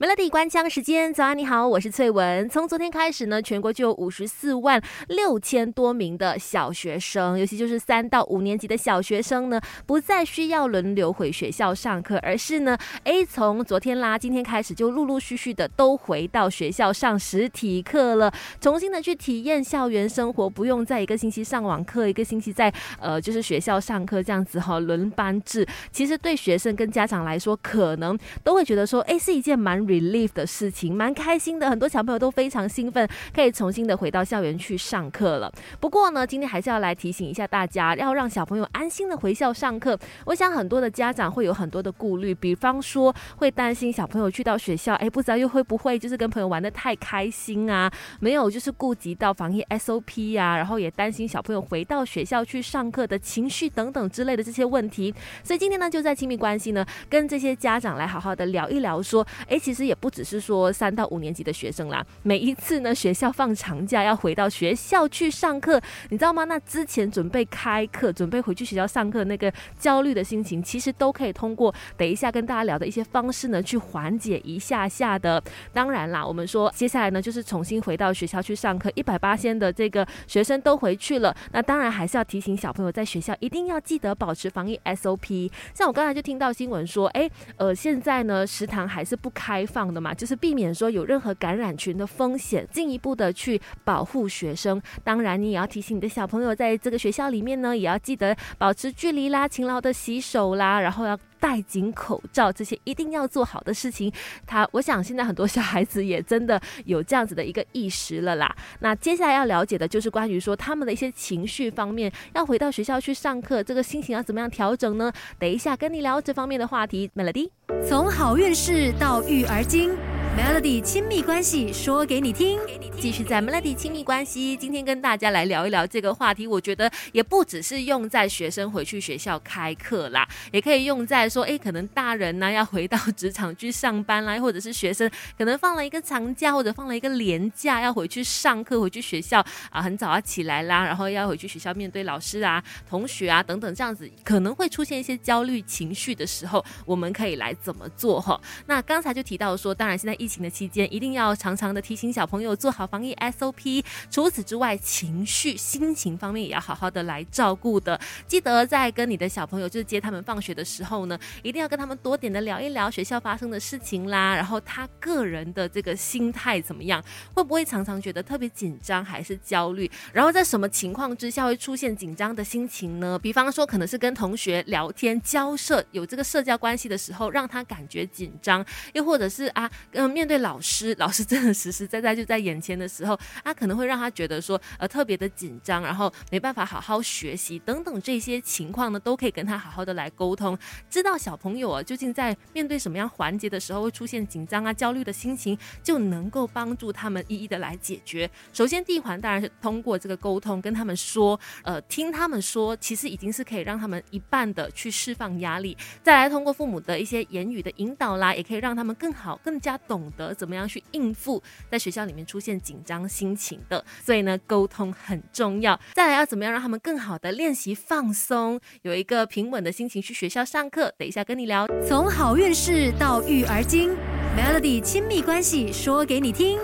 [0.00, 2.48] Melody 关枪时间，早安你好，我是翠文。
[2.48, 25.66] 从昨天开始呢，全国就有五十四万六千多名的小学生，尤其就是三到五年级的小学生呢，不再需要轮流回学校上课，而是呢，诶，从昨天啦，今天开始就陆陆续续的都回到学校上实体课了，重新的去体验校园生活，不用在一个星期上网课，一个星期在呃就是学校上课这样子哈，轮班制。
[25.92, 29.89] 其实对学生跟家长来说，可能都会觉得说，诶，是一件蛮。
[29.90, 35.52] Relief 的事情蛮开心的，很多小朋友都非常兴奋，可以重新的回到校园去上课了。
[35.80, 39.98] 不过呢，今天还是要来提醒一下大家，要让小朋友安心的回校上课。
[40.26, 55.12] 我想很多的家长会有很多的顾虑，比方说会担心小朋友去到学校，哎，不知道又会不会就是跟朋友玩的太开心啊，没有就是顾及到防疫 SOP 呀，然后也担心小朋友回到学校去上课的情绪等等之类的这些问题。
[55.42, 59.79] 所以今天呢，就在亲密关系呢，跟这些家长来好好的聊一聊，说，哎，其实。
[59.84, 66.44] 也不只是说三到五年级的学生啦，每一次呢学校放长假要回到学校去上课，你知道吗？
[66.44, 75.42] 那之前准备开课、准备回去学校上课那个焦虑的心情，其实都可以通过等一下跟大家聊的一些方式呢去缓解一下下的。
[75.72, 85.50] 当然啦，我们说接下来呢就是重新回到学校去上课，一百八千的这个学生都回去了，那当然还是要提醒小朋友在学校一定要记得保持防疫 SOP。
[85.74, 89.64] 像我刚才就听到新闻说，哎，呃，现在呢食堂还是不开。
[89.70, 94.82] 放的嘛，就是避免说有任何感染群的风险，进一步的去保护学生。
[95.04, 104.12] 当然，你也要提醒你的小朋友，在这个学校里面呢，也要记得保持距离啦，勤劳的洗手啦，然后要戴紧口罩，这些一定要做好的事情。
[104.46, 108.54] 他，我想现在很多小孩子也真的有这样子的一个意识了啦。
[108.80, 115.10] 那接下来要了解的就是关于说他们的一些情绪方面，要回到学校去上课，这个心情要怎么样调整呢？
[115.38, 117.48] 等一下跟你聊这方面的话题，Melody。
[117.88, 120.09] 从好运势到育儿经。
[120.36, 122.58] Melody 亲密关系说给你听，
[122.98, 126.46] 继续在 Melody 亲密关系，今天跟大家来聊一聊这个话题。
[126.46, 148.40] 我觉得也不只是用在学生回去学校开课啦，也可以用在说，哎，可能大人呢 要回到职场去上班啦，或者是学生可能放了一个长假或者放了一个年假要回去上课，回去学校啊，很早要起来啦，然后要回去学校面对老师啊、同学啊等等，这样子可能会出现一些焦虑情绪的时候，我们可以来怎么做哈？
[148.66, 150.19] 那刚才就提到说，当然现在。
[150.20, 153.82] 疫情的期间，一定要常常的提醒小朋友做好防疫 SOP。
[154.10, 157.98] 除此之外，情绪、心情方面也要好好的来照顾的。
[158.28, 164.34] 记得在跟你的小朋友就是接他们放学的时候呢，一定要跟他们多点的聊一聊学校发生的事情啦。
[164.34, 167.02] 然后他个人的这个心态怎么样？
[167.34, 169.90] 会不会常常觉得特别紧张还是焦虑？
[170.12, 173.18] 然后在什么情况之下会出现紧张的心情呢？
[173.18, 198.30] 比方说，可能是跟同学聊天交涉有这个社交关系的时候，让他感觉紧张；又或者是啊，跟面对老师， 老师真的实实在在就在眼前的时候，他可能会让他觉得说，呃，特别的紧张，然后没办法好好学习等等这些情况呢，都可以跟他好好的来沟通，知道小朋友啊究竟在面对什么样环节的时候会出现紧张啊、焦虑的心情，就能够帮助他们一一的来解决。
[198.52, 205.76] 首先第一环当然是通过这个沟通，跟他们说，呃，听他们说，其实已经是可以让他们一半的去释放压力。
[206.02, 209.99] 再来通过父母的一些言语的引导啦，也可以让他们更好、更加懂。
[210.00, 215.78] 懂得怎么样去应付在学校里面出现紧张心情的，所以呢，沟通很重要。
[215.92, 220.92] 再来要怎么样让他们更好的练习放松，有一个平稳的心情去学校上课。
[220.96, 223.94] 等一下跟你聊，从好运势到育儿经
[224.36, 226.58] ，Melody 亲密关系说给你听。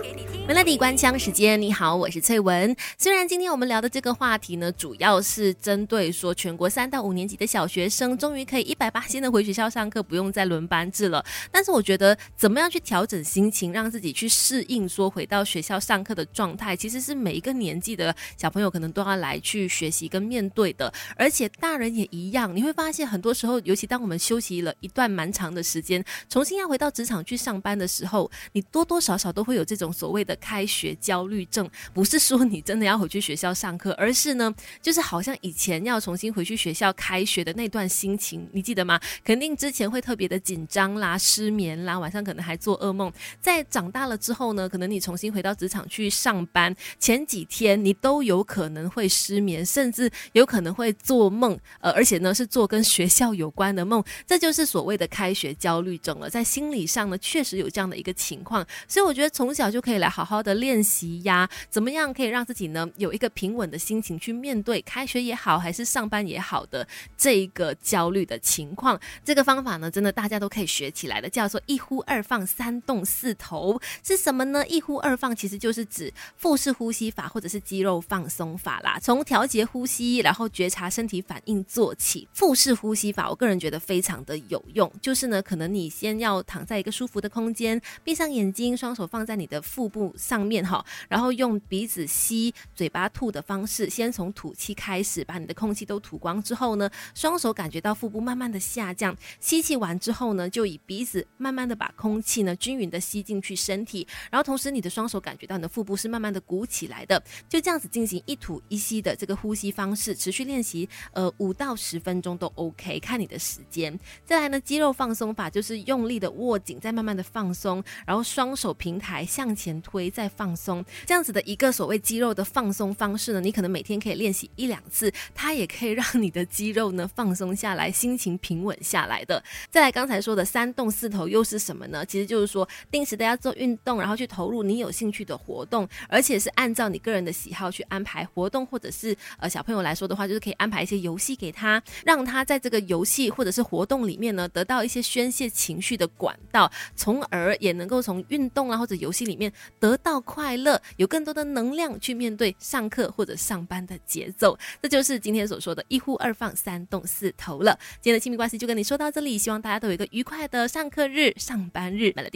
[0.49, 2.77] Melody 关枪时间，你好，我是翠文。
[2.97, 11.25] 虽然今天我们聊的这个话题呢，主要是针对说全国三到五年级的小学生终于可以一百八千的回学校上课，不用再轮班制了。
[11.51, 20.93] 但是我觉得，怎么样去调整心情，让自己去适应说回到学校上课的状态，其实是每一个年纪的小朋友可能都要来去学习跟面对的。
[21.17, 30.37] 而且大人也一样，你会发现很多时候，尤其当我们休息了一段蛮长的时间，重新要回到职场去上班的时候，你多多少少都会有这种所谓的。
[30.47, 39.01] 开学焦虑症不是说你真的要回去学校上课，而是呢，就是好像以前要重新回去学校开学的那段心情，你记得吗？
[39.25, 43.13] 肯定之前会特别的紧张啦、失眠啦，晚上可能还做噩梦。
[43.41, 56.31] 在长大了之后呢，可能你重新回到职场去上班，前几天你都有可能会失眠，甚至有可能会做梦，呃，而且呢是做跟学校有关的梦，这就是所谓的开学焦虑症了。
[56.31, 60.27] 在心理上呢，确实有这样的一个情况，所以我觉得从小就可以来好。
[60.27, 61.49] 好的练习呀？
[61.71, 66.85] 怎么样可以让自己呢有一个平稳的心情去面对开学也好，还是上班也好的
[67.17, 69.01] 这一个焦虑的情况？
[69.25, 74.67] 这个方法呢，真的大家都可以学起来的，叫做一呼二放三动四头是什么呢？
[74.67, 78.99] 一呼二放其实就是指腹式呼吸法或者是肌肉放松法啦。
[79.01, 82.27] 从调节呼吸，然后觉察身体反应做起。
[82.33, 84.91] 腹式呼吸法，我个人觉得非常的有用。
[85.01, 113.99] 就是呢，可能你先要躺在一个舒服的空间，闭上眼睛，双手放在你的腹部上面哈，然后用鼻子吸、嘴巴吐的方式，先从吐气开始，把你的空气都吐光之后呢，双手感觉到腹部慢慢的下降，吸气完之后呢，就以鼻子慢慢的把空气呢均匀的吸进去身体，然后同时你的双手感觉到你的腹部是慢慢的鼓起来的，就这样子进行一吐一吸的这个呼吸方式，持续练习呃五到十分钟都 OK，看你的时间。
[114.25, 129.43] 再来呢，肌肉放松法就是用力的握紧，再慢慢的放松，然后双手平抬向前推，再放松，这样子的一个所谓肌肉的放松方式呢，你可能每天可以练习一两次，它也可以让你的肌肉呢放松下来，心情平稳下来的。
[129.71, 132.05] 再来刚才说的三动四头又是什么呢？
[132.07, 154.59] 其实就是说定时大家做运动，然后去投入你有兴趣的活动，而且是按照你个人的喜好去安排活动，或者是呃小朋友来说的话，就是可以安排一些游戏给他，让他在这个游戏或者是活动里面呢得到一些宣泄情绪的管道，从从而也能够从运动啊或者游戏里面得到快乐，有更多的能量去面对上课或者上班的节奏。
[154.83, 157.79] 这就是今天所说的一呼二放三动四投了。
[158.03, 162.13] 今天的亲密关系就跟你说到这里，希望大家都有一个愉快的上课日、上班日。
[162.15, 162.35] 美乐蒂。